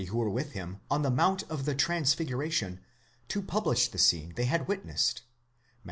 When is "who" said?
0.19-0.25